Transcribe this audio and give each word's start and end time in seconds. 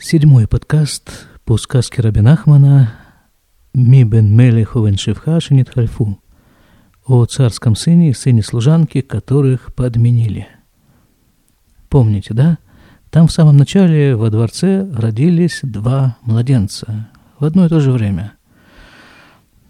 Седьмой 0.00 0.46
подкаст 0.46 1.26
по 1.44 1.56
сказке 1.56 2.02
Раби 2.02 2.20
Нахмана 2.20 2.94
«Ми 3.74 4.04
бен 4.04 4.32
мелех 4.36 4.76
овен 4.76 4.96
шевха 4.96 5.40
шинит 5.40 5.70
хальфу» 5.70 6.22
о 7.04 7.24
царском 7.26 7.74
сыне 7.74 8.10
и 8.10 8.12
сыне 8.12 8.44
служанки, 8.44 9.00
которых 9.00 9.74
подменили. 9.74 10.46
Помните, 11.88 12.32
да? 12.32 12.58
Там 13.10 13.26
в 13.26 13.32
самом 13.32 13.56
начале 13.56 14.14
во 14.14 14.30
дворце 14.30 14.88
родились 14.88 15.60
два 15.64 16.16
младенца 16.22 17.10
в 17.40 17.44
одно 17.44 17.66
и 17.66 17.68
то 17.68 17.80
же 17.80 17.90
время. 17.90 18.34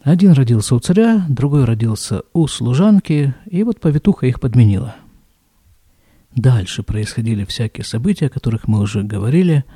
Один 0.02 0.32
родился 0.32 0.74
у 0.74 0.79
царя, 0.79 1.24
другой 1.30 1.64
родился 1.64 2.20
у 2.34 2.46
служанки, 2.48 3.34
и 3.46 3.62
вот 3.62 3.80
повитуха 3.80 4.26
их 4.26 4.40
подменила. 4.40 4.95
Дальше 6.36 6.82
происходили 6.82 7.45
всякие 7.45 7.84
события, 7.84 8.26
о 8.26 8.30
которых 8.30 8.68
мы 8.68 8.80
уже 8.80 9.02
говорили– 9.02 9.64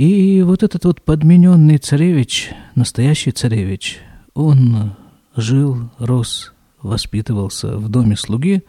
и 0.00 0.40
вот 0.40 0.62
этот 0.62 0.86
вот 0.86 1.02
подмененный 1.02 1.76
царевич, 1.76 2.52
настоящий 2.74 3.32
царевич, 3.32 3.98
он 4.32 4.94
жил, 5.36 5.90
рос, 5.98 6.54
воспитывался 6.80 7.76
в 7.76 7.90
доме 7.90 8.16
слуги. 8.16 8.64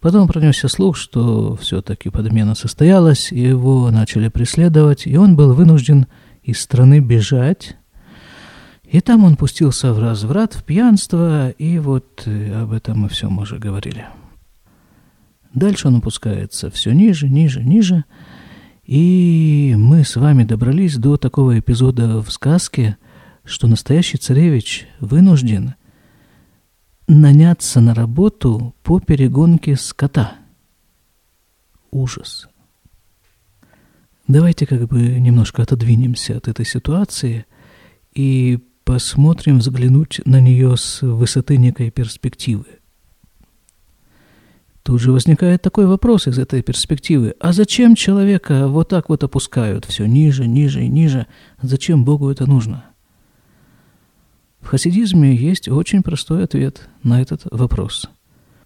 Потом 0.00 0.26
пронесся 0.26 0.66
слух, 0.66 0.96
что 0.96 1.54
все-таки 1.54 2.10
подмена 2.10 2.56
состоялась, 2.56 3.30
и 3.30 3.38
его 3.38 3.88
начали 3.92 4.26
преследовать, 4.26 5.06
и 5.06 5.16
он 5.16 5.36
был 5.36 5.54
вынужден 5.54 6.08
из 6.42 6.58
страны 6.58 6.98
бежать. 6.98 7.76
И 8.82 9.00
там 9.00 9.22
он 9.22 9.36
пустился 9.36 9.92
в 9.92 10.00
разврат, 10.00 10.54
в 10.54 10.64
пьянство, 10.64 11.50
и 11.50 11.78
вот 11.78 12.24
э, 12.26 12.60
об 12.60 12.72
этом 12.72 13.02
мы 13.02 13.08
все 13.08 13.30
уже 13.30 13.58
говорили. 13.58 14.06
Дальше 15.54 15.86
он 15.86 15.98
опускается 15.98 16.72
все 16.72 16.90
ниже, 16.90 17.28
ниже, 17.28 17.62
ниже– 17.62 18.04
и 18.86 19.74
мы 19.76 20.04
с 20.04 20.14
вами 20.14 20.44
добрались 20.44 20.96
до 20.96 21.16
такого 21.16 21.58
эпизода 21.58 22.22
в 22.22 22.30
сказке, 22.30 22.96
что 23.44 23.66
настоящий 23.66 24.16
царевич 24.16 24.86
вынужден 25.00 25.74
наняться 27.08 27.80
на 27.80 27.94
работу 27.94 28.74
по 28.84 29.00
перегонке 29.00 29.76
скота. 29.76 30.34
Ужас. 31.90 32.48
Давайте 34.28 34.66
как 34.66 34.86
бы 34.86 35.00
немножко 35.00 35.62
отодвинемся 35.62 36.36
от 36.36 36.46
этой 36.46 36.64
ситуации 36.64 37.44
и 38.14 38.60
посмотрим, 38.84 39.58
взглянуть 39.58 40.20
на 40.24 40.40
нее 40.40 40.76
с 40.76 41.02
высоты 41.02 41.56
некой 41.56 41.90
перспективы. 41.90 42.66
Тут 44.86 45.00
же 45.00 45.10
возникает 45.10 45.62
такой 45.62 45.86
вопрос 45.86 46.28
из 46.28 46.38
этой 46.38 46.62
перспективы. 46.62 47.34
А 47.40 47.52
зачем 47.52 47.96
человека 47.96 48.68
вот 48.68 48.90
так 48.90 49.08
вот 49.08 49.24
опускают 49.24 49.84
все 49.84 50.06
ниже, 50.06 50.46
ниже 50.46 50.84
и 50.84 50.88
ниже? 50.88 51.26
Зачем 51.60 52.04
Богу 52.04 52.30
это 52.30 52.46
нужно? 52.46 52.84
В 54.60 54.68
хасидизме 54.68 55.34
есть 55.34 55.68
очень 55.68 56.04
простой 56.04 56.44
ответ 56.44 56.88
на 57.02 57.20
этот 57.20 57.48
вопрос. 57.50 58.08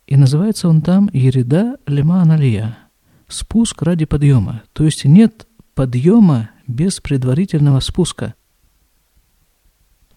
И 0.06 0.18
называется 0.18 0.68
он 0.68 0.82
там 0.82 1.08
«Ереда 1.14 1.78
лема 1.86 2.20
аналия»– 2.20 2.76
«спуск 3.26 3.80
ради 3.80 4.04
подъема». 4.04 4.60
То 4.74 4.84
есть 4.84 5.06
нет 5.06 5.46
подъема 5.74 6.50
без 6.66 7.00
предварительного 7.00 7.80
спуска. 7.80 8.34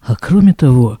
А 0.02 0.16
кроме 0.16 0.52
того, 0.52 0.98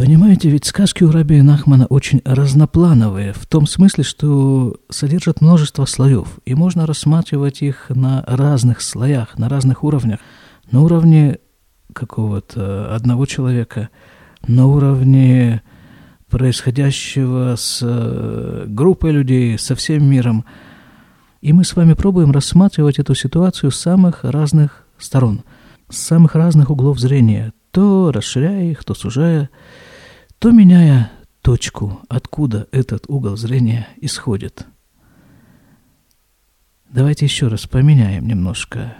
Понимаете, 0.00 0.48
ведь 0.48 0.64
сказки 0.64 1.04
у 1.04 1.10
Раби 1.10 1.42
Нахмана 1.42 1.84
очень 1.84 2.22
разноплановые, 2.24 3.34
в 3.34 3.44
том 3.44 3.66
смысле, 3.66 4.02
что 4.02 4.76
содержат 4.88 5.42
множество 5.42 5.84
слоев, 5.84 6.38
и 6.46 6.54
можно 6.54 6.86
рассматривать 6.86 7.60
их 7.60 7.90
на 7.90 8.24
разных 8.26 8.80
слоях, 8.80 9.36
на 9.36 9.50
разных 9.50 9.84
уровнях. 9.84 10.20
На 10.70 10.80
уровне 10.80 11.38
какого-то 11.92 12.94
одного 12.94 13.26
человека, 13.26 13.90
на 14.48 14.68
уровне 14.68 15.60
происходящего 16.30 17.56
с 17.58 17.80
э, 17.82 18.64
группой 18.68 19.10
людей, 19.10 19.58
со 19.58 19.74
всем 19.74 20.08
миром. 20.08 20.46
И 21.42 21.52
мы 21.52 21.62
с 21.62 21.76
вами 21.76 21.92
пробуем 21.92 22.30
рассматривать 22.30 22.98
эту 22.98 23.14
ситуацию 23.14 23.70
с 23.70 23.78
самых 23.78 24.24
разных 24.24 24.86
сторон, 24.96 25.42
с 25.90 25.98
самых 25.98 26.36
разных 26.36 26.70
углов 26.70 26.98
зрения, 26.98 27.52
то 27.70 28.10
расширяя 28.12 28.64
их, 28.64 28.82
то 28.82 28.94
сужая 28.94 29.50
то 30.40 30.52
меняя 30.52 31.12
точку, 31.42 32.00
откуда 32.08 32.66
этот 32.72 33.04
угол 33.08 33.36
зрения 33.36 33.86
исходит. 33.98 34.66
Давайте 36.88 37.26
еще 37.26 37.48
раз 37.48 37.66
поменяем 37.66 38.26
немножко 38.26 38.96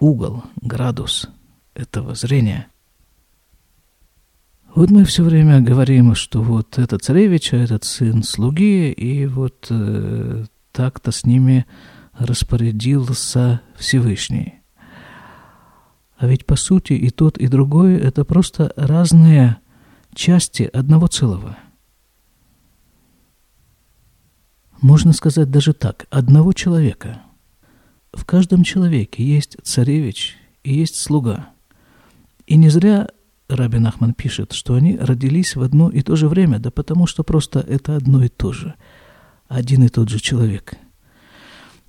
угол, 0.00 0.42
градус 0.62 1.28
этого 1.74 2.14
зрения. 2.14 2.68
Вот 4.74 4.90
мы 4.90 5.04
все 5.04 5.22
время 5.22 5.60
говорим, 5.60 6.14
что 6.14 6.42
вот 6.42 6.78
этот 6.78 7.04
царевич, 7.04 7.52
а 7.52 7.58
этот 7.58 7.84
сын 7.84 8.22
слуги, 8.22 8.90
и 8.90 9.26
вот 9.26 9.66
э, 9.68 10.46
так-то 10.72 11.12
с 11.12 11.26
ними 11.26 11.66
распорядился 12.14 13.60
Всевышний. 13.76 14.54
А 16.16 16.26
ведь 16.26 16.46
по 16.46 16.56
сути 16.56 16.94
и 16.94 17.10
тот, 17.10 17.36
и 17.36 17.48
другой– 17.48 17.96
это 18.00 18.24
просто 18.24 18.72
разные 18.76 19.58
части 20.14 20.62
одного 20.72 21.06
целого. 21.06 21.58
Можно 24.80 25.12
сказать 25.12 25.50
даже 25.50 25.72
так, 25.72 26.06
одного 26.10 26.52
человека. 26.52 27.22
В 28.12 28.24
каждом 28.24 28.64
человеке 28.64 29.24
есть 29.24 29.56
царевич 29.62 30.36
и 30.62 30.74
есть 30.74 30.96
слуга. 30.96 31.50
И 32.46 32.56
не 32.56 32.68
зря 32.68 33.08
Рабин 33.48 33.86
Ахман 33.86 34.14
пишет, 34.14 34.52
что 34.52 34.74
они 34.74 34.96
родились 34.96 35.56
в 35.56 35.62
одно 35.62 35.90
и 35.90 36.02
то 36.02 36.16
же 36.16 36.28
время, 36.28 36.58
да 36.58 36.70
потому 36.70 37.06
что 37.06 37.24
просто 37.24 37.60
это 37.60 37.96
одно 37.96 38.22
и 38.22 38.28
то 38.28 38.52
же, 38.52 38.74
один 39.48 39.84
и 39.84 39.88
тот 39.88 40.08
же 40.08 40.20
человек. 40.20 40.74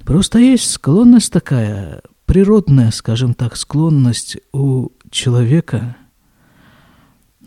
Просто 0.03 0.39
есть 0.39 0.69
склонность 0.69 1.31
такая, 1.31 2.01
природная, 2.25 2.91
скажем 2.91 3.33
так, 3.33 3.55
склонность 3.55 4.37
у 4.53 4.89
человека– 5.11 5.97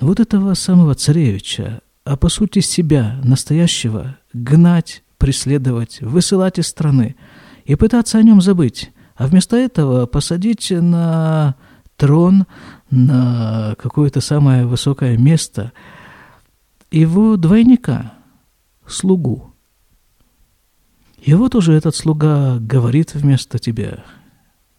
вот 0.00 0.20
этого 0.20 0.54
самого 0.54 0.94
царевича, 0.94 1.80
а 2.04 2.16
по 2.16 2.28
сути 2.28 2.60
себя, 2.60 3.20
настоящего, 3.24 4.16
гнать, 4.32 5.02
преследовать, 5.18 6.00
высылать 6.00 6.58
из 6.58 6.68
страны 6.68 7.16
и 7.64 7.74
пытаться 7.74 8.18
о 8.18 8.22
нем 8.22 8.40
забыть, 8.40 8.90
а 9.16 9.26
вместо 9.26 9.56
этого 9.56 10.06
посадить 10.06 10.70
на 10.70 11.56
трон, 11.96 12.46
на 12.90 13.74
какое-то 13.78 14.20
самое 14.20 14.66
высокое 14.66 15.18
место 15.18 15.72
его 16.90 17.36
двойника, 17.36 18.14
слугу. 18.86 19.54
И 21.20 21.34
вот 21.34 21.54
уже 21.54 21.74
этот 21.74 21.94
слуга 21.94 22.58
говорит 22.58 23.14
вместо 23.14 23.58
тебя, 23.58 24.04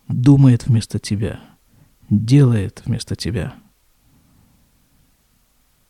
думает 0.08 0.66
вместо 0.66 0.98
тебя, 0.98 1.42
делает 2.10 2.82
вместо 2.86 3.16
тебя– 3.16 3.54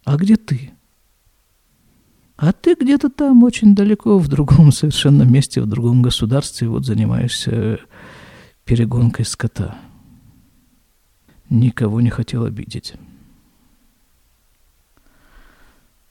а 0.09 0.18
где 0.18 0.38
ты? 0.38 0.72
А 2.36 2.52
ты 2.52 2.74
где-то 2.74 3.12
там, 3.12 3.44
очень 3.44 3.75
далеко, 3.75 4.18
в 4.18 4.28
другом 4.28 4.72
совершенно 4.72 5.22
месте, 5.22 5.62
в 5.62 5.68
другом 5.68 6.02
государстве, 6.02 6.68
вот 6.68 6.84
занимаешься 6.84 7.80
перегонкой 8.66 9.25
скота. 9.25 9.78
Никого 11.52 12.02
не 12.02 12.09
хотел 12.09 12.46
обидеть. 12.46 12.96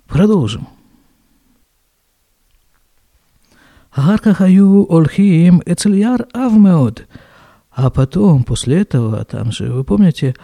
Продолжим. 0.06 0.68
Гарках 3.96 4.42
ольхим 4.42 4.86
олхиим 4.88 5.62
эцельяр 5.66 6.28
авмеод. 6.32 7.08
А 7.72 7.90
потом, 7.90 8.44
после 8.44 8.82
этого, 8.82 9.18
а 9.18 9.24
там 9.24 9.50
же, 9.50 9.72
вы 9.72 9.82
помните, 9.82 10.36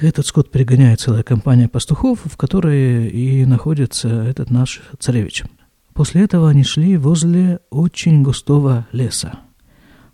этот 0.00 0.26
скот 0.26 0.50
пригоняет 0.50 1.00
целая 1.00 1.22
компания 1.22 1.68
пастухов, 1.68 2.20
в 2.24 2.36
которой 2.36 3.08
и 3.08 3.44
находится 3.46 4.08
этот 4.08 4.50
наш 4.50 4.82
царевич. 4.98 5.44
После 5.92 6.22
этого 6.22 6.48
они 6.48 6.64
шли 6.64 6.96
возле 6.96 7.60
очень 7.70 8.22
густого 8.22 8.86
леса. 8.90 9.38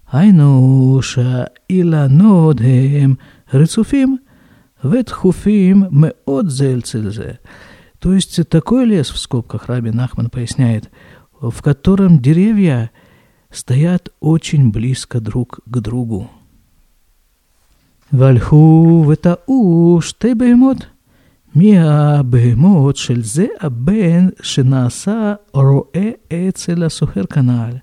Айнуша 0.06 1.50
иланодхем 1.68 3.18
рыцуфим 3.50 4.20
ветхуфим 4.82 5.88
меот. 5.90 6.46
То 7.98 8.14
есть 8.14 8.48
такой 8.48 8.86
лес, 8.86 9.10
в 9.10 9.18
скобках 9.18 9.66
Раби 9.66 9.90
Нахман 9.90 10.30
поясняет, 10.30 10.90
в 11.40 11.62
котором 11.62 12.18
деревья 12.18 12.90
стоят 13.50 14.10
очень 14.20 14.70
близко 14.70 15.20
друг 15.20 15.60
к 15.64 15.78
другу. 15.78 16.30
והלכו 18.13 19.05
וטעו 19.07 19.99
שתי 20.01 20.35
בהמות. 20.35 20.85
מהבהמות 21.55 22.97
של 22.97 23.23
זה 23.23 23.45
הבן 23.61 24.27
שנעשה 24.41 25.35
רואה 25.53 26.09
אצל 26.33 26.83
הסוחר 26.83 27.23
канал. 27.25 27.79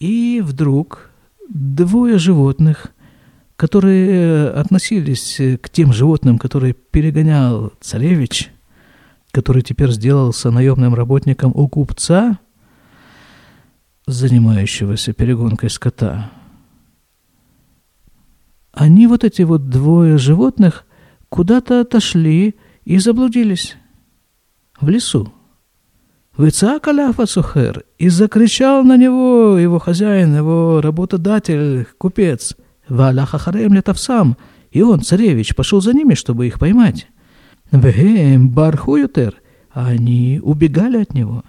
И 0.00 0.42
вдруг 0.44 1.10
двое 1.48 2.18
животных 2.18 2.92
которые 3.56 4.50
относились 4.50 5.40
к 5.62 5.70
тем 5.70 5.92
животным, 5.92 6.38
которые 6.38 6.74
перегонял 6.74 7.72
царевич, 7.80 8.50
который 9.32 9.62
теперь 9.62 9.90
сделался 9.92 10.50
наемным 10.50 10.94
работником 10.94 11.52
у 11.54 11.66
купца, 11.66 12.38
занимающегося 14.06 15.14
перегонкой 15.14 15.70
скота. 15.70 16.30
они, 18.81 19.05
вот 19.05 19.23
эти 19.23 19.43
вот 19.43 19.69
двое 19.69 20.17
животных, 20.17 20.85
куда-то 21.29 21.81
отошли 21.81 22.55
и 22.83 22.97
заблудились 22.97 23.75
в 24.79 24.89
лесу. 24.89 25.31
Выцакаляфа 26.35 27.27
Сухер 27.27 27.83
и 27.99 28.09
закричал 28.09 28.83
на 28.83 28.97
него 28.97 29.59
его 29.59 29.77
хозяин, 29.77 30.35
его 30.35 30.81
работодатель, 30.81 31.85
купец. 31.99 32.57
Валяха 32.89 33.37
Харем 33.37 33.79
сам, 33.93 34.35
и 34.71 34.81
он, 34.81 35.01
царевич, 35.01 35.55
пошел 35.55 35.79
за 35.79 35.93
ними, 35.93 36.15
чтобы 36.15 36.47
их 36.47 36.57
поймать. 36.57 37.07
Вегем 37.71 38.49
бархуютер, 38.49 39.35
они 39.69 40.39
убегали 40.41 41.03
от 41.03 41.13
него. 41.13 41.43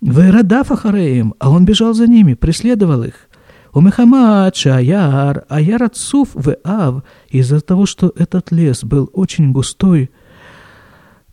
Верадафа 0.00 0.74
Хареем, 0.74 1.32
а 1.38 1.50
он 1.50 1.64
бежал 1.64 1.94
за 1.94 2.08
ними, 2.08 2.34
преследовал 2.34 3.04
их. 3.04 3.29
Умехамад, 3.72 4.56
Шаяр, 4.56 5.44
Аяр 5.48 5.84
отцов 5.84 6.30
в 6.34 6.56
Ав, 6.64 7.04
из-за 7.28 7.60
того, 7.60 7.86
что 7.86 8.12
этот 8.16 8.50
лес 8.50 8.82
был 8.84 9.08
очень 9.12 9.52
густой, 9.52 10.10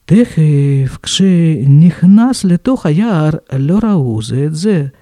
Техев, 0.06 1.00
Кше, 1.00 1.66
Нихнас, 1.66 2.44
Лето, 2.44 2.78
аяр 2.84 3.42
Лёраузе, 3.52 4.50
Дзе. 4.50 4.94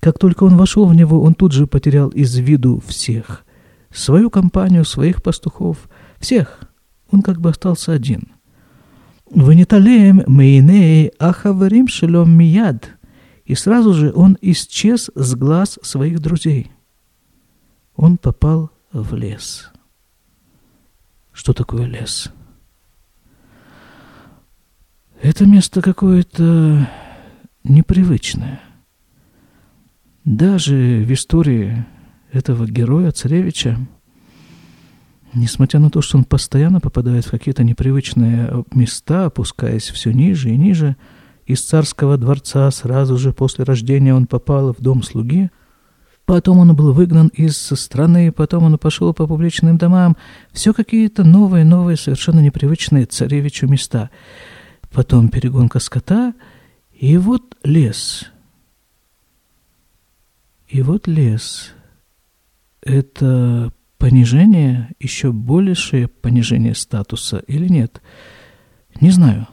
Как 0.00 0.18
только 0.18 0.44
он 0.44 0.56
вошел 0.56 0.86
в 0.86 0.94
него, 0.94 1.20
он 1.22 1.34
тут 1.34 1.52
же 1.52 1.66
потерял 1.66 2.08
из 2.08 2.34
виду 2.36 2.82
всех. 2.86 3.44
Свою 3.92 4.30
компанию, 4.30 4.84
своих 4.84 5.22
пастухов, 5.22 5.76
всех. 6.18 6.60
Он 7.10 7.22
как 7.22 7.40
бы 7.40 7.50
остался 7.50 7.92
один. 7.92 8.28
«Вениталем, 9.30 10.24
а 11.18 11.32
хаварим 11.32 11.88
Шелом, 11.88 12.30
Мияд». 12.30 12.97
И 13.48 13.54
сразу 13.54 13.94
же 13.94 14.12
он 14.14 14.36
исчез 14.42 15.10
с 15.14 15.34
глаз 15.34 15.78
своих 15.80 16.20
друзей. 16.20 16.70
Он 17.96 18.18
попал 18.18 18.70
в 18.92 19.14
лес. 19.14 19.72
Что 21.32 21.54
такое 21.54 21.86
лес? 21.86 22.30
Это 25.22 25.46
место 25.46 25.80
какое-то 25.80 26.86
непривычное. 27.64 28.60
Даже 30.26 31.02
в 31.02 31.10
истории 31.14 31.86
этого 32.30 32.66
героя, 32.66 33.12
царевича, 33.12 33.78
несмотря 35.32 35.80
на 35.80 35.88
то, 35.88 36.02
что 36.02 36.18
он 36.18 36.24
постоянно 36.24 36.80
попадает 36.80 37.24
в 37.24 37.30
какие-то 37.30 37.64
непривычные 37.64 38.62
места, 38.74 39.24
опускаясь 39.24 39.88
все 39.88 40.12
ниже 40.12 40.50
и 40.50 40.58
ниже, 40.58 40.98
из 41.48 41.62
царского 41.62 42.16
дворца 42.16 42.70
сразу 42.70 43.18
же 43.18 43.32
после 43.32 43.64
рождения 43.64 44.14
он 44.14 44.26
попал 44.26 44.72
в 44.72 44.80
дом 44.80 45.02
слуги, 45.02 45.50
потом 46.24 46.58
он 46.58 46.76
был 46.76 46.92
выгнан 46.92 47.28
из 47.28 47.56
страны, 47.56 48.30
потом 48.30 48.64
он 48.64 48.78
пошел 48.78 49.12
по 49.12 49.26
публичным 49.26 49.78
домам, 49.78 50.16
все 50.52 50.72
какие-то 50.72 51.24
новые, 51.24 51.64
новые, 51.64 51.96
совершенно 51.96 52.38
непривычные 52.38 53.06
царевичу 53.06 53.66
места– 53.66 54.10
потом 54.90 55.28
перегонка 55.28 55.78
скота, 55.80 56.34
и 56.92 57.16
вот 57.16 57.56
лес. 57.62 58.26
И 60.68 60.82
вот 60.82 61.06
лес. 61.06 61.72
Это 62.82 63.72
понижение, 63.98 64.90
еще 65.00 65.32
большее 65.32 66.08
понижение 66.08 66.74
статуса 66.74 67.38
или 67.38 67.68
нет? 67.68 68.02
Не 69.00 69.10
знаю. 69.10 69.46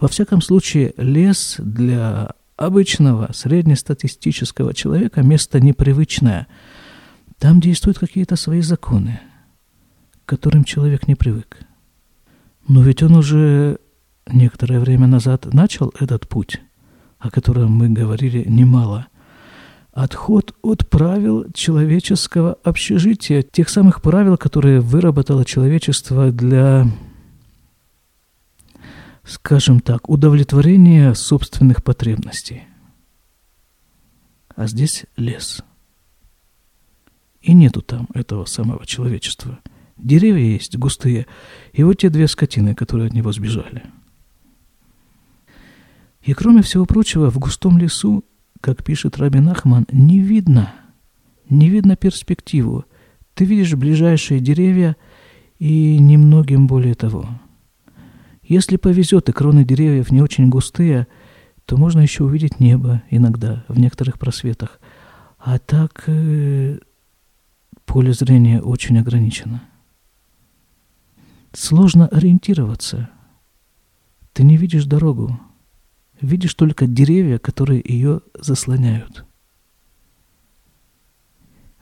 Во 0.00 0.08
всяком 0.08 0.40
случае, 0.40 0.94
лес 0.96 1.56
для 1.58 2.32
обычного 2.56 3.30
среднестатистического 3.32 4.74
человека 4.74 5.22
место 5.22 5.60
непривычное. 5.60 6.46
Там 7.38 7.60
действуют 7.60 7.98
какие-то 7.98 8.36
свои 8.36 8.60
законы, 8.60 9.20
к 10.24 10.28
которым 10.28 10.64
человек 10.64 11.06
не 11.06 11.14
привык. 11.14 11.58
Но 12.66 12.82
ведь 12.82 13.02
он 13.02 13.16
уже 13.16 13.78
некоторое 14.30 14.80
время 14.80 15.06
назад 15.06 15.52
начал 15.52 15.92
этот 15.98 16.28
путь, 16.28 16.60
о 17.18 17.30
котором 17.30 17.72
мы 17.72 17.88
говорили 17.88 18.44
немало. 18.46 19.06
Отход 19.92 20.54
от 20.62 20.88
правил 20.88 21.46
человеческого 21.52 22.56
общежития, 22.62 23.42
тех 23.42 23.68
самых 23.68 24.00
правил, 24.00 24.36
которые 24.36 24.80
выработало 24.80 25.44
человечество 25.44 26.30
для, 26.30 26.86
скажем 29.24 29.80
так, 29.80 30.08
удовлетворения 30.08 31.14
собственных 31.14 31.82
потребностей. 31.82 32.64
А 34.54 34.66
здесь 34.66 35.06
лес. 35.16 35.62
И 37.40 37.52
нету 37.52 37.80
там 37.82 38.08
этого 38.14 38.44
самого 38.44 38.84
человечества. 38.86 39.58
Деревья 39.96 40.44
есть 40.44 40.76
густые, 40.76 41.26
и 41.72 41.82
вот 41.82 41.94
те 41.94 42.10
две 42.10 42.26
скотины, 42.28 42.74
которые 42.74 43.08
от 43.08 43.14
него 43.14 43.32
сбежали– 43.32 43.84
и 46.22 46.34
кроме 46.34 46.62
всего 46.62 46.84
прочего, 46.84 47.30
в 47.30 47.38
густом 47.38 47.78
лесу, 47.78 48.24
как 48.60 48.84
пишет 48.84 49.16
Рабин 49.18 49.48
Ахман, 49.48 49.86
не 49.90 50.18
видно, 50.20 50.74
не 51.48 51.68
видно 51.70 51.96
перспективу. 51.96 52.84
Ты 53.34 53.44
видишь 53.46 53.74
ближайшие 53.74 54.40
деревья 54.40 54.96
и 55.58 55.98
немногим 55.98 56.66
более 56.66 56.94
того. 56.94 57.26
Если 58.50 58.76
повезет 58.76 59.28
и 59.28 59.32
кроны 59.32 59.64
деревьев 59.64 60.10
не 60.10 60.20
очень 60.20 60.48
густые, 60.48 61.06
то 61.66 61.76
можно 61.76 62.00
еще 62.00 62.24
увидеть 62.24 62.58
небо 62.58 63.00
иногда 63.08 63.64
в 63.68 63.78
некоторых 63.78 64.18
просветах. 64.18 64.80
А 65.38 65.60
так 65.60 66.02
э, 66.08 66.80
поле 67.86 68.12
зрения 68.12 68.60
очень 68.60 68.98
ограничено. 68.98 69.62
Сложно 71.52 72.08
ориентироваться. 72.08 73.08
Ты 74.32 74.42
не 74.42 74.56
видишь 74.56 74.84
дорогу 74.84 75.38
видишь 76.20 76.54
только 76.54 76.88
деревья, 76.88 77.38
которые 77.38 77.80
ее 77.84 78.20
заслоняют. 78.34 79.24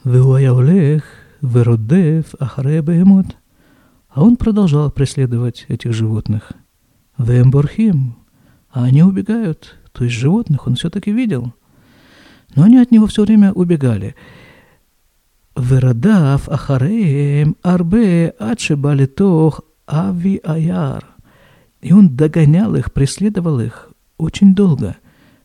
Веуаявлех, 0.05 1.03
Веродев, 1.41 2.35
Ахаребаемот. 2.39 3.37
А 4.09 4.23
он 4.23 4.37
продолжал 4.37 4.91
преследовать 4.91 5.65
этих 5.69 5.93
животных. 5.93 6.53
Вемборхим. 7.19 8.17
А 8.71 8.85
они 8.85 9.03
убегают. 9.03 9.77
То 9.93 10.05
есть 10.05 10.17
животных 10.17 10.67
он 10.67 10.77
все-таки 10.77 11.13
видел. 11.13 11.53
Но 12.55 12.65
они 12.65 12.79
от 12.79 12.91
него 12.91 13.07
все 13.07 13.25
время 13.25 13.53
убегали. 13.53 14.15
Веродав 15.57 16.49
Ахареем 16.49 17.57
Арбе 17.63 18.35
Ачебалитох 18.39 19.63
Ави 19.87 20.41
Аяр. 20.45 21.05
И 21.81 21.93
он 21.93 22.17
догонял 22.17 22.75
их, 22.75 22.93
преследовал 22.93 23.61
их, 23.61 23.91
очень 24.17 24.55
долго, 24.55 24.97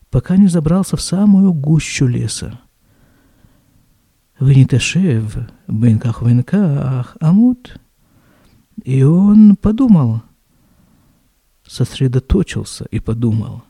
пока 0.10 0.36
не 0.36 0.48
забрался 0.48 0.98
в 0.98 1.02
самую 1.02 1.54
гущу 1.54 2.08
леса. 2.08 2.60
Вениташев, 4.40 5.38
бенках 5.68 6.22
венках, 6.22 7.16
амут. 7.22 7.80
И 8.84 9.04
он 9.04 9.56
подумал, 9.56 10.24
сосредоточился 11.68 12.86
и 12.92 13.00
подумал. 13.00 13.64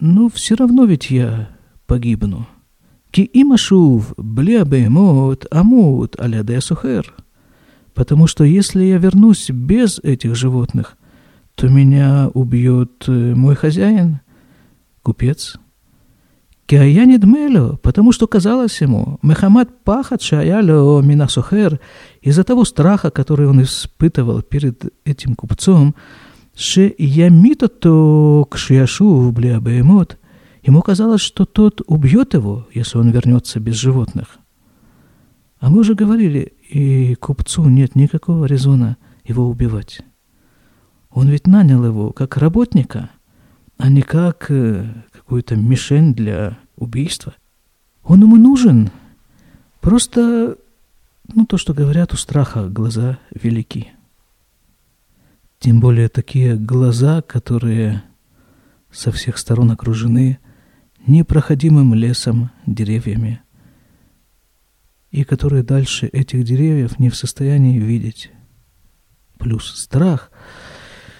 Ну, 0.00 0.28
все 0.28 0.54
равно 0.54 0.84
ведь 0.84 1.10
я 1.10 1.50
погибну. 1.86 2.46
Ки 3.10 3.28
имашув 3.32 4.14
бля 4.16 4.64
бемот 4.64 5.46
амут 5.50 6.20
аля 6.20 6.60
сухер. 6.60 7.14
Потому 7.94 8.26
что 8.26 8.44
если 8.44 8.84
я 8.84 8.98
вернусь 8.98 9.50
без 9.50 9.98
этих 9.98 10.36
животных, 10.36 10.96
то 11.54 11.68
меня 11.68 12.30
убьет 12.34 13.04
э, 13.08 13.34
мой 13.34 13.56
хозяин, 13.56 14.20
купец. 15.02 15.58
Киая 16.66 17.18
дмелю, 17.18 17.80
потому 17.82 18.12
что 18.12 18.26
казалось 18.26 18.80
ему, 18.82 19.18
Мехамад 19.22 19.82
пахат 19.84 20.20
шаялю 20.20 21.00
минасухер, 21.02 21.80
из-за 22.20 22.44
того 22.44 22.66
страха, 22.66 23.10
который 23.10 23.48
он 23.48 23.62
испытывал 23.62 24.42
перед 24.42 24.84
этим 25.06 25.34
купцом, 25.34 25.94
ше 26.58 26.92
ямито 26.98 27.68
то 27.68 28.44
кшияшу 28.50 29.14
в 29.20 29.32
блябаемот, 29.32 30.18
ему 30.64 30.82
казалось, 30.82 31.20
что 31.20 31.44
тот 31.44 31.82
убьет 31.86 32.34
его, 32.34 32.66
если 32.74 32.98
он 32.98 33.10
вернется 33.10 33.60
без 33.60 33.76
животных. 33.76 34.38
А 35.60 35.70
мы 35.70 35.80
уже 35.80 35.94
говорили, 35.94 36.52
и 36.68 37.14
купцу 37.14 37.68
нет 37.68 37.94
никакого 37.94 38.46
резона 38.46 38.96
его 39.24 39.48
убивать. 39.48 40.00
Он 41.10 41.28
ведь 41.28 41.46
нанял 41.46 41.84
его 41.84 42.12
как 42.12 42.36
работника, 42.36 43.10
а 43.76 43.88
не 43.88 44.02
как 44.02 44.50
э, 44.50 44.84
какую-то 45.12 45.54
мишень 45.54 46.12
для 46.12 46.58
убийства. 46.76 47.34
Он 48.02 48.22
ему 48.22 48.36
нужен 48.36 48.90
просто 49.80 50.58
ну, 51.32 51.46
то, 51.46 51.56
что 51.56 51.72
говорят, 51.72 52.12
у 52.12 52.16
страха 52.16 52.68
глаза 52.68 53.18
велики. 53.30 53.92
Тем 55.58 55.80
более 55.80 56.08
такие 56.08 56.56
глаза, 56.56 57.20
которые 57.20 58.02
со 58.90 59.10
всех 59.10 59.38
сторон 59.38 59.70
окружены 59.70 60.38
непроходимым 61.06 61.94
лесом, 61.94 62.50
деревьями, 62.66 63.40
и 65.10 65.24
которые 65.24 65.62
дальше 65.62 66.06
этих 66.06 66.44
деревьев 66.44 66.98
не 66.98 67.08
в 67.10 67.16
состоянии 67.16 67.78
видеть. 67.78 68.30
Плюс 69.38 69.74
страх. 69.74 70.30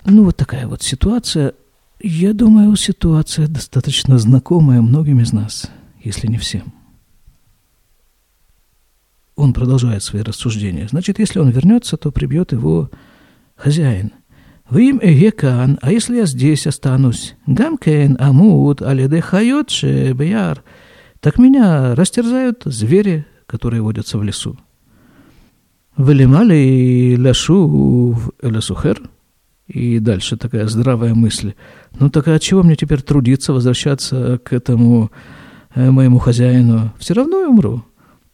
Ну, 0.04 0.24
вот 0.24 0.36
такая 0.36 0.66
вот 0.66 0.82
ситуация. 0.82 1.54
Я 2.00 2.32
думаю, 2.32 2.76
ситуация 2.76 3.48
достаточно 3.48 4.18
знакомая 4.18 4.82
многим 4.82 5.20
из 5.20 5.32
нас, 5.32 5.70
если 6.00 6.26
не 6.26 6.38
всем. 6.38 6.72
Он 9.36 9.52
продолжает 9.52 10.02
свои 10.02 10.22
рассуждения. 10.22 10.88
Значит, 10.88 11.18
если 11.18 11.38
он 11.38 11.50
вернется, 11.50 11.96
то 11.96 12.10
прибьет 12.10 12.52
его 12.52 12.90
хозяин. 13.56 14.12
Вы 14.70 14.90
им 14.90 15.00
эгекан, 15.02 15.78
а 15.80 15.92
если 15.92 16.18
я 16.18 16.26
здесь 16.26 16.66
останусь? 16.66 17.36
Гамкен, 17.46 18.16
амут, 18.20 18.82
аледе 18.82 19.22
хайот, 19.22 19.72
беяр. 19.82 20.62
Так 21.20 21.38
меня 21.38 21.94
растерзают 21.94 22.62
звери, 22.66 23.26
которые 23.46 23.80
водятся 23.80 24.18
в 24.18 24.22
лесу. 24.22 24.58
Вылимали 25.96 27.16
ляшу 27.16 28.12
в 28.12 28.32
лесухер? 28.42 29.00
И 29.66 29.98
дальше 30.00 30.36
такая 30.36 30.66
здравая 30.66 31.14
мысль. 31.14 31.54
Ну 31.98 32.10
так 32.10 32.28
а 32.28 32.38
чего 32.38 32.62
мне 32.62 32.76
теперь 32.76 33.02
трудиться, 33.02 33.52
возвращаться 33.52 34.38
к 34.38 34.52
этому 34.52 35.10
э, 35.74 35.90
моему 35.90 36.18
хозяину? 36.18 36.92
Все 36.98 37.14
равно 37.14 37.40
я 37.40 37.48
умру. 37.48 37.84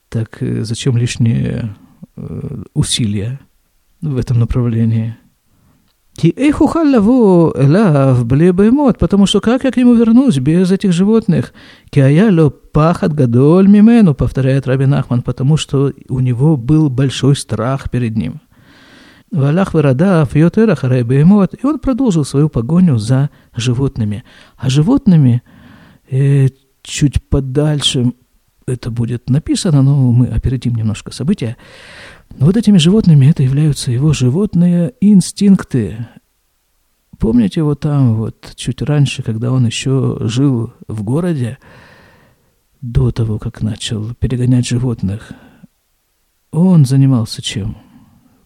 Так 0.08 0.42
э, 0.42 0.62
зачем 0.64 0.96
лишние 0.96 1.74
э, 2.16 2.62
усилия 2.74 3.40
в 4.00 4.16
этом 4.16 4.38
направлении? 4.38 5.16
Ки 6.16 6.28
их 6.28 6.60
ухаллаву 6.60 7.52
элав 7.56 8.24
блебаймот, 8.24 8.98
потому 8.98 9.26
что 9.26 9.40
как 9.40 9.64
я 9.64 9.72
к 9.72 9.76
нему 9.76 9.94
вернусь 9.94 10.38
без 10.38 10.70
этих 10.70 10.92
животных? 10.92 11.52
Киаяло 11.90 12.50
пахат 12.50 13.12
гадоль 13.12 13.66
мимену, 13.66 14.14
повторяет 14.14 14.66
Рабин 14.68 14.94
Ахман, 14.94 15.22
потому 15.22 15.56
что 15.56 15.92
у 16.08 16.20
него 16.20 16.56
был 16.56 16.88
большой 16.88 17.34
страх 17.34 17.90
перед 17.90 18.16
ним. 18.16 18.40
Валах 19.32 19.74
Верадав, 19.74 20.36
Йотерах, 20.36 20.84
Райбеймот, 20.84 21.54
и 21.60 21.66
он 21.66 21.80
продолжил 21.80 22.24
свою 22.24 22.48
погоню 22.48 22.98
за 22.98 23.30
животными. 23.56 24.22
А 24.56 24.70
животными 24.70 25.42
э, 26.08 26.48
чуть 26.82 27.28
подальше, 27.28 28.12
это 28.66 28.92
будет 28.92 29.28
написано, 29.28 29.82
но 29.82 30.12
мы 30.12 30.28
опередим 30.28 30.76
немножко 30.76 31.12
события, 31.12 31.56
вот 32.38 32.56
этими 32.56 32.78
животными 32.78 33.26
это 33.26 33.42
являются 33.42 33.90
его 33.90 34.12
животные 34.12 34.94
инстинкты. 35.00 36.06
Помните 37.18 37.62
вот 37.62 37.80
там, 37.80 38.16
вот 38.16 38.52
чуть 38.56 38.82
раньше, 38.82 39.22
когда 39.22 39.52
он 39.52 39.66
еще 39.66 40.18
жил 40.20 40.72
в 40.88 41.02
городе, 41.02 41.58
до 42.80 43.10
того, 43.12 43.38
как 43.38 43.62
начал 43.62 44.14
перегонять 44.14 44.66
животных, 44.66 45.32
он 46.50 46.84
занимался 46.84 47.40
чем? 47.40 47.78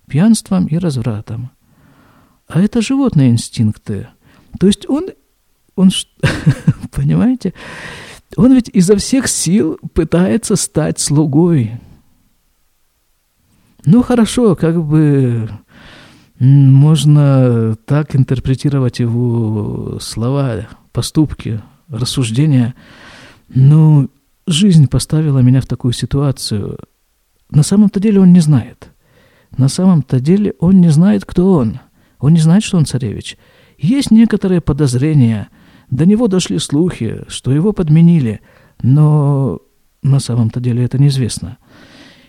Пьянством 0.07 0.67
и 0.67 0.79
развратом. 0.79 1.51
А 2.47 2.61
это 2.61 2.81
животные 2.81 3.31
инстинкты. 3.31 4.09
То 4.61 4.69
есть 4.69 4.89
он, 4.89 5.09
он 5.75 5.91
понимаете, 6.93 7.53
он 8.37 8.55
ведь 8.55 8.71
изо 8.73 8.97
всех 8.97 9.29
сил 9.29 9.79
пытается 9.93 10.55
стать 10.55 11.01
слугой. 11.01 11.73
Ну 13.85 14.03
хорошо, 14.03 14.57
как 14.57 14.83
бы 14.83 15.49
можно 16.41 17.77
так 17.85 18.15
интерпретировать 18.15 19.01
его 19.01 19.99
слова, 20.01 20.69
поступки, 20.93 21.61
рассуждения. 21.89 22.75
Но 23.49 24.09
жизнь 24.47 24.89
поставила 24.89 25.41
меня 25.41 25.61
в 25.61 25.67
такую 25.67 25.93
ситуацию. 25.93 26.79
На 27.51 27.63
самом-то 27.63 28.01
деле 28.01 28.21
он 28.21 28.33
не 28.33 28.41
знает. 28.41 28.91
На 29.57 29.69
самом-то 29.69 30.21
деле 30.21 30.55
он 30.59 30.81
не 30.81 30.91
знает, 30.91 31.25
кто 31.25 31.53
он. 31.53 31.81
Он 32.19 32.35
не 32.35 32.41
знает, 32.41 32.63
что 32.63 32.77
он 32.77 32.85
царевич. 32.85 33.39
Есть 33.79 34.11
некоторые 34.11 34.61
подозрения. 34.61 35.49
До 35.91 36.05
него 36.05 36.29
дошли 36.29 36.59
слухи, 36.59 37.25
что 37.29 37.53
его 37.53 37.73
подменили. 37.73 38.41
Но 38.83 39.61
на 40.03 40.21
самом-то 40.21 40.61
деле 40.61 40.85
это 40.85 40.99
неизвестно. 40.99 41.59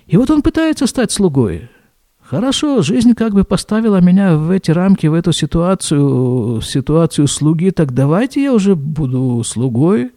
И 0.09 0.17
вот 0.17 0.31
он 0.31 0.41
пытается 0.41 0.87
стать 0.87 1.11
слугой. 1.11 1.69
Хорошо, 2.19 2.81
жизнь 2.81 3.13
как 3.13 3.33
бы 3.33 3.43
поставила 3.43 4.01
меня 4.01 4.37
в 4.37 4.49
эти 4.49 4.71
рамки, 4.71 5.05
в 5.05 5.13
эту 5.13 5.31
ситуацию, 5.31 6.61
ситуацию 6.61 7.27
слуги, 7.27 7.69
так 7.69 7.93
давайте 7.93 8.43
я 8.43 8.53
уже 8.53 8.75
буду 8.75 9.43
слугой, 9.43 10.11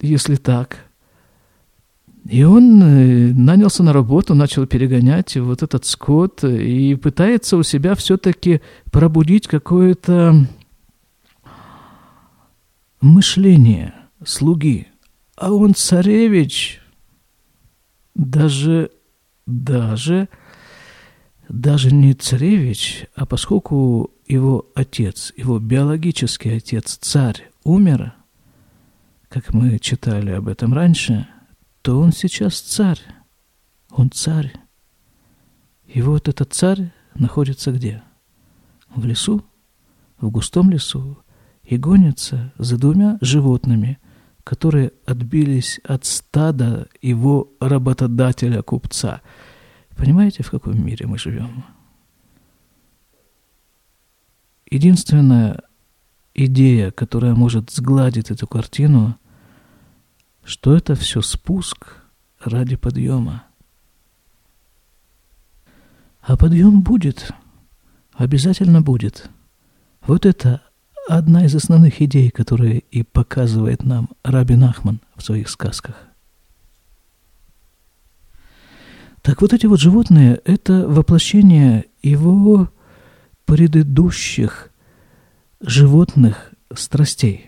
если 0.00 0.34
так. 0.34 0.78
И 2.28 2.42
он 2.42 2.82
э, 2.82 3.32
нанялся 3.32 3.84
на 3.84 3.92
работу, 3.92 4.34
начал 4.34 4.66
перегонять 4.66 5.36
вот 5.36 5.62
этот 5.62 5.84
скот 5.84 6.42
и 6.42 6.96
пытается 6.96 7.56
у 7.56 7.62
себя 7.62 7.94
все-таки 7.94 8.62
пробудить 8.90 9.46
какое-то 9.46 10.44
мышление 13.00 13.94
слуги. 14.24 14.88
А 15.36 15.52
он 15.52 15.74
царевич, 15.74 16.80
даже, 18.18 18.90
даже, 19.46 20.28
даже 21.48 21.94
не 21.94 22.12
царевич, 22.12 23.06
а 23.14 23.24
поскольку 23.24 24.10
его 24.26 24.66
отец, 24.74 25.32
его 25.36 25.58
биологический 25.58 26.50
отец, 26.50 26.98
царь, 27.00 27.50
умер, 27.64 28.12
как 29.28 29.54
мы 29.54 29.78
читали 29.78 30.32
об 30.32 30.48
этом 30.48 30.74
раньше, 30.74 31.26
то 31.80 31.98
он 32.00 32.12
сейчас 32.12 32.60
царь. 32.60 33.00
Он 33.90 34.10
царь. 34.10 34.52
И 35.86 36.02
вот 36.02 36.28
этот 36.28 36.52
царь 36.52 36.92
находится 37.14 37.72
где? 37.72 38.02
В 38.94 39.06
лесу, 39.06 39.44
в 40.20 40.28
густом 40.30 40.70
лесу, 40.70 41.18
и 41.62 41.76
гонится 41.76 42.52
за 42.58 42.76
двумя 42.76 43.16
животными– 43.22 43.98
которые 44.48 44.92
отбились 45.04 45.78
от 45.84 46.06
стада 46.06 46.88
его 47.02 47.52
работодателя-купца. 47.60 49.20
Понимаете, 49.94 50.42
в 50.42 50.50
каком 50.50 50.82
мире 50.82 51.06
мы 51.06 51.18
живем? 51.18 51.66
Единственная 54.70 55.64
идея, 56.32 56.90
которая 56.92 57.34
может 57.34 57.68
сгладить 57.68 58.30
эту 58.30 58.46
картину, 58.46 59.18
что 60.42 60.74
это 60.74 60.94
все 60.94 61.20
спуск 61.20 61.98
ради 62.40 62.76
подъема. 62.76 63.44
А 66.22 66.38
подъем 66.38 66.80
будет, 66.80 67.32
обязательно 68.14 68.80
будет. 68.80 69.28
Вот 70.06 70.24
это 70.24 70.62
одна 71.08 71.46
из 71.46 71.54
основных 71.54 72.02
идей, 72.02 72.30
которые 72.30 72.80
и 72.90 73.02
показывает 73.02 73.82
нам 73.82 74.10
Рабин 74.22 74.64
Ахман 74.64 75.00
в 75.16 75.22
своих 75.22 75.48
сказках. 75.48 75.96
Так 79.22 79.40
вот 79.40 79.52
эти 79.52 79.66
вот 79.66 79.80
животные– 79.80 80.40
это 80.44 80.86
воплощение 80.86 81.86
его 82.02 82.70
предыдущих 83.46 84.70
животных 85.60 86.52
страстей. 86.74 87.46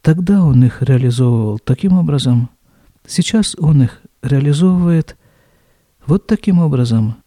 Тогда 0.00 0.44
он 0.44 0.64
их 0.64 0.82
реализовывал 0.82 1.58
таким 1.58 1.94
образом, 1.94 2.50
сейчас 3.06 3.54
он 3.58 3.82
их 3.82 4.00
реализовывает 4.22 5.16
вот 6.06 6.26
таким 6.26 6.60
образом– 6.60 7.16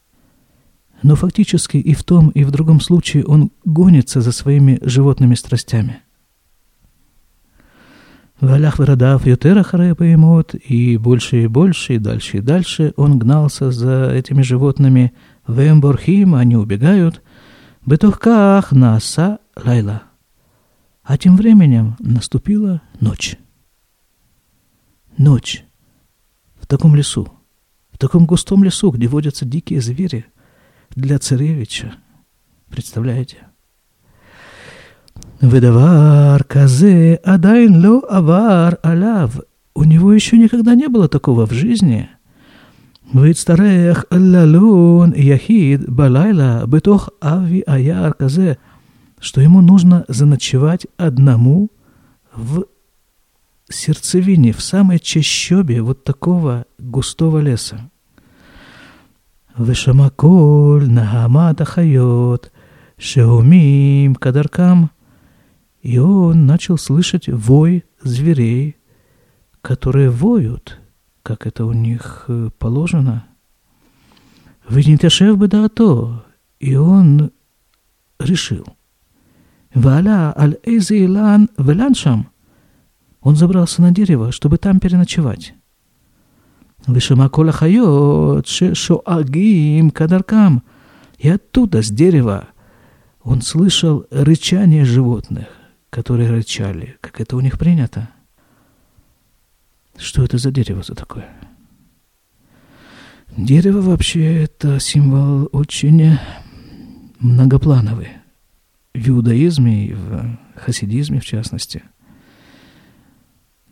но 1.04 1.16
фактически 1.16 1.78
и 1.78 1.94
в 1.94 2.04
том, 2.04 2.30
и 2.30 2.44
в 2.44 2.52
другом 2.52 2.80
случае 2.80 3.26
он 3.26 3.52
гонится 3.64 4.22
за 4.22 4.32
своими 4.32 4.80
животными 4.82 5.36
страстями. 5.36 6.02
Валях 8.42 8.80
выродав 8.80 9.26
Ютера 9.26 9.64
Харепаемот, 9.64 10.56
и 10.56 10.98
больше 10.98 11.44
и 11.44 11.48
больше, 11.48 11.96
и 11.96 12.00
дальше 12.00 12.38
и 12.38 12.42
дальше 12.42 12.94
он 12.98 13.18
гнался 13.18 13.72
за 13.72 14.12
этими 14.12 14.42
животными. 14.42 15.14
Вемборхим, 15.48 16.36
они 16.36 16.58
убегают. 16.58 17.22
Бетухках 17.86 18.72
наса 18.72 19.40
лайла. 19.56 20.04
А 21.04 21.18
тем 21.18 21.38
временем 21.38 21.96
наступила 22.00 22.82
ночь. 23.00 23.38
Ночь. 25.18 25.64
В 26.60 26.68
таком 26.68 26.96
лесу, 26.96 27.30
в 27.92 27.98
таком 27.98 28.26
густом 28.26 28.64
лесу, 28.64 28.92
где 28.92 29.08
водятся 29.08 29.46
дикие 29.46 29.82
звери– 29.82 30.26
для 30.96 31.20
царевича. 31.20 31.96
Представляете? 32.70 33.38
Выдавар 35.42 36.44
казе 36.44 37.20
адайн 37.24 37.86
ло 37.86 38.02
авар 38.10 38.80
аляв. 38.84 39.40
У 39.74 39.84
него 39.84 40.14
еще 40.14 40.38
никогда 40.38 40.76
не 40.76 40.88
было 40.88 41.08
такого 41.08 41.46
в 41.46 41.52
жизни. 41.52 42.10
Выцтарех 43.12 44.06
лалун 44.10 45.14
яхид 45.14 45.90
балайла 45.90 46.66
бетох 46.66 47.10
ави 47.22 47.64
аяр 47.68 48.14
казе. 48.14 48.58
Что 49.20 49.42
ему 49.42 49.62
нужно 49.62 50.06
заночевать 50.08 50.88
одному 50.98 51.70
в 52.34 52.66
сердцевине, 53.70 54.54
в 54.54 54.62
самой 54.62 55.00
чащобе 55.00 55.82
вот 55.82 56.04
такого 56.04 56.66
густого 56.78 57.40
леса. 57.40 57.90
ושמע 59.59 60.09
קול 60.09 60.87
נהמת 60.87 61.61
החיות 61.61 62.51
шеумим 63.01 64.15
кадаркам. 64.15 64.91
И 65.83 65.99
он 65.99 66.45
начал 66.45 66.77
слышать 66.77 67.29
вой 67.29 67.85
зверей, 68.03 68.77
которые 69.63 70.11
воют, 70.11 70.79
как 71.23 71.47
это 71.47 71.65
у 71.65 71.73
них 71.73 72.27
э, 72.29 72.51
положено. 72.59 73.25
Виниташев 74.69 75.39
бы 75.39 75.49
да 75.49 75.69
то, 75.71 76.25
и 76.59 76.77
он 76.77 77.31
решил. 78.19 78.67
Валя 79.75 80.35
аль 80.39 80.59
эйзейлан 80.63 81.49
веланшам. 81.57 82.29
Он 83.23 83.37
забрался 83.37 83.81
на 83.81 83.93
дерево, 83.93 84.33
чтобы 84.33 84.59
там 84.59 84.81
переночевать. 84.81 85.55
Вышима 86.88 87.30
кола 87.30 87.52
хайот 87.52 88.48
шоагим 88.48 89.90
кадаркам. 89.90 90.64
И 91.18 91.30
оттуда, 91.30 91.82
с 91.82 91.90
дерева, 91.90 92.50
он 93.24 93.42
слышал 93.42 94.06
рычание 94.12 94.86
животных, 94.86 95.48
которые 95.90 96.30
рычали, 96.30 96.98
как 97.02 97.22
это 97.22 97.38
у 97.38 97.40
них 97.40 97.58
принято. 97.58 98.10
Что 99.98 100.24
это 100.24 100.38
за 100.38 100.52
дерево 100.52 100.84
за 100.84 100.94
такое? 100.94 101.28
Дерево 103.36 103.82
вообще 103.82 104.44
это 104.44 104.80
символ 104.80 105.50
очень 105.52 106.20
многоплановый 107.20 108.10
в 108.94 109.10
иудаизме 109.10 109.88
и 109.88 109.94
в 109.94 110.38
хасидизме 110.56 111.20
в 111.20 111.26
частности– 111.26 111.84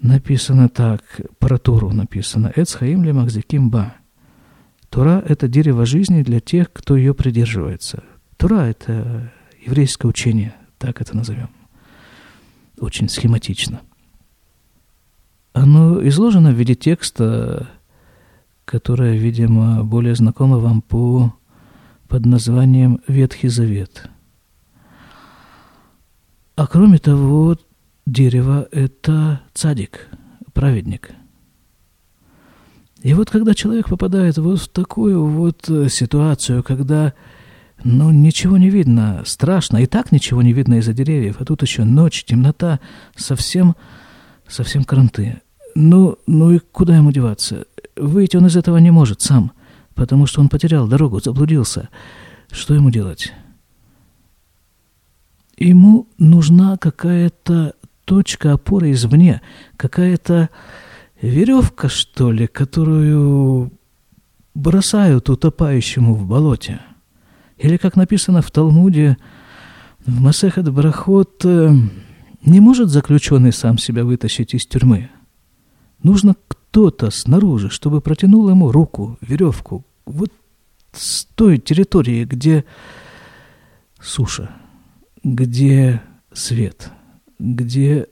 Написано 0.02 0.70
так, 0.70 1.02
про 1.40 1.58
Тору 1.58 1.92
написано. 1.92 2.52
Эцхаим 2.56 3.04
ли 3.04 3.12
махзиким 3.12 3.70
ба. 3.70 3.96
Тора– 4.90 5.24
это 5.28 5.48
дерево 5.48 5.86
жизни 5.86 6.22
для 6.22 6.40
тех, 6.40 6.72
кто 6.72 6.96
ее 6.96 7.14
придерживается. 7.14 8.04
Тора– 8.38 8.62
это 8.68 9.32
еврейское 9.66 10.08
учение, 10.08 10.54
так 10.78 11.02
это 11.02 11.16
назовем. 11.16 11.50
Очень 12.80 13.10
схематично. 13.10 13.82
Оно 15.54 16.06
изложено 16.08 16.52
в 16.52 16.56
виде 16.56 16.76
текста, 16.76 17.70
которое, 18.66 19.16
видимо, 19.18 19.84
более 19.84 20.16
знакомо 20.16 20.58
вам 20.58 20.82
по 20.82 21.34
под 22.08 22.26
названием 22.26 23.00
Ветхий 23.08 23.48
Завет. 23.48 24.10
А 26.56 26.68
кроме 26.68 27.00
того, 27.00 27.58
дерево– 28.05 28.67
это 28.72 29.41
цадик, 29.53 30.07
праведник. 30.53 31.12
И 33.01 33.13
вот 33.13 33.29
когда 33.29 33.53
человек 33.53 33.89
попадает 33.89 34.38
вот 34.38 34.62
в 34.62 34.69
такую 34.69 35.25
вот 35.25 35.69
ситуацию, 35.89 36.63
когда 36.63 37.13
но 37.83 38.12
ничего 38.12 38.57
не 38.57 38.69
видно, 38.69 39.24
страшно, 39.25 39.77
и 39.77 39.86
так 39.88 40.12
ничего 40.12 40.41
не 40.41 40.53
видно 40.53 40.75
из-за 40.75 40.93
деревьев, 40.93 41.38
а 41.39 41.45
тут 41.45 41.62
еще 41.62 41.83
ночь, 41.83 42.24
темнота, 42.24 42.79
совсем, 43.15 43.75
совсем 44.48 44.86
кранты. 44.86 45.41
Ну, 45.75 46.17
ну 46.25 46.51
и 46.51 46.60
куда 46.60 46.95
ему 46.95 47.12
деваться? 47.12 47.65
Выйти 47.98 48.38
он 48.38 48.48
из 48.48 48.55
этого 48.55 48.77
не 48.77 48.91
может 48.91 49.22
сам, 49.22 49.51
потому 49.95 50.27
что 50.27 50.39
он 50.39 50.48
потерял 50.48 50.87
дорогу, 50.87 51.20
заблудился. 51.20 51.89
Что 52.51 52.74
ему 52.74 52.89
делать? 52.89 53.33
Ему 55.57 56.07
нужна 56.18 56.77
какая-то 56.77 57.74
точка 58.05 58.53
опоры 58.53 58.92
извне, 58.92 59.42
какая-то 59.77 60.50
веревка, 61.22 61.89
что 61.89 62.31
ли, 62.31 62.48
которую 62.48 63.72
бросают 64.53 65.29
утопающему 65.29 66.13
в 66.13 66.25
болоте. 66.25 66.81
Или, 67.57 67.77
как 67.77 67.96
написано 67.96 68.42
в 68.42 68.51
Талмуде, 68.51 69.18
в 70.05 70.22
Масехет 70.22 70.70
Брахот, 70.72 71.46
э, 71.46 71.72
не 72.46 72.59
может 72.59 72.89
заключенный 72.89 73.53
сам 73.53 73.77
себя 73.77 74.03
вытащить 74.03 74.53
из 74.53 74.66
тюрьмы. 74.66 75.09
Нужно 76.01 76.35
кто-то 76.48 77.09
снаружи, 77.09 77.70
чтобы 77.70 78.01
протянул 78.01 78.50
ему 78.50 78.72
руку, 78.72 79.18
веревку, 79.22 79.85
вот 80.05 80.31
с 80.92 81.25
той 81.25 81.57
территории, 81.57 82.25
где 82.25 82.66
суша, 84.01 84.51
где 85.24 86.01
свет, 86.33 86.92
где, 87.39 88.07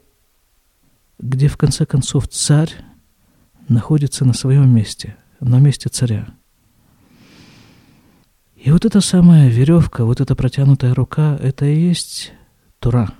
где 1.19 1.47
в 1.47 1.57
конце 1.57 1.85
концов 1.85 2.27
царь 2.27 2.73
находится 3.67 4.25
на 4.25 4.33
своем 4.33 4.73
месте, 4.73 5.17
на 5.39 5.59
месте 5.59 5.89
царя– 5.89 6.27
и 8.63 8.69
вот 8.69 8.85
эта 8.85 9.01
самая 9.01 9.49
веревка, 9.49 10.05
вот 10.05 10.21
эта 10.21 10.35
протянутая 10.35 10.93
рука, 10.93 11.35
это 11.41 11.65
и 11.65 11.79
есть 11.79 12.31
Тура, 12.77 13.11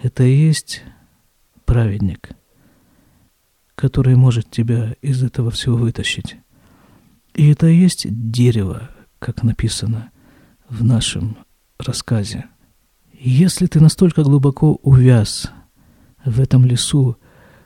это 0.00 0.22
и 0.22 0.32
есть 0.32 0.84
праведник, 1.64 2.30
который 3.74 4.14
может 4.14 4.48
тебя 4.48 4.94
из 5.02 5.24
этого 5.24 5.50
всего 5.50 5.76
вытащить. 5.76 6.36
И 7.34 7.50
это 7.50 7.66
и 7.66 7.74
есть 7.74 8.06
дерево, 8.30 8.90
как 9.18 9.42
написано 9.42 10.12
в 10.68 10.84
нашем 10.84 11.36
рассказе. 11.80 12.44
Если 13.28 13.66
ты 13.66 13.80
настолько 13.80 14.22
глубоко 14.22 14.74
увяз 14.84 15.50
в 16.24 16.38
этом 16.38 16.64
лесу, 16.64 17.16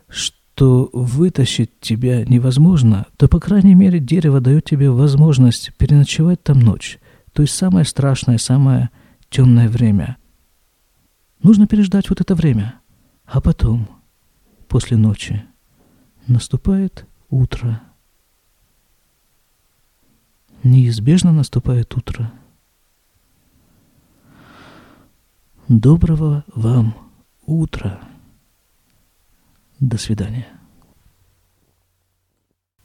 что 0.09 0.89
вытащить 0.95 1.79
тебя 1.81 2.25
невозможно, 2.25 3.05
то, 3.19 3.29
по 3.29 3.41
крайней 3.41 3.75
мере, 3.75 4.01
дерево 4.01 4.41
дает 4.41 4.65
тебе 4.65 4.91
возможность 4.91 5.75
переночевать 5.77 6.43
там 6.43 6.61
ночь, 6.61 6.99
то 7.35 7.43
есть 7.43 7.55
самое 7.55 7.85
страшное, 7.85 8.39
самое 8.39 8.89
темное 9.29 9.69
время. 9.69 10.17
Нужно 11.43 11.67
переждать 11.67 12.09
вот 12.09 12.23
это 12.23 12.35
время. 12.35 12.77
А 13.27 13.43
потом, 13.43 13.87
после 14.67 14.97
ночи, 14.97 15.45
наступает 16.27 17.05
утро. 17.29 17.83
Неизбежно 20.63 21.33
наступает 21.33 21.95
утро. 21.99 22.33
Доброго 25.71 26.43
вам 26.53 26.97
утра. 27.47 28.01
До 29.79 29.99
свидания. 29.99 30.49